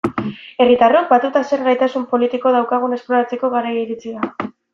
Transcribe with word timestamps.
Herritarrok, 0.63 1.11
batuta, 1.11 1.43
zer 1.49 1.65
gaitasun 1.67 2.07
politiko 2.15 2.55
daukagun 2.57 2.97
esploratzeko 2.99 3.53
garaia 3.59 3.85
iritsi 3.85 4.17
da. 4.17 4.53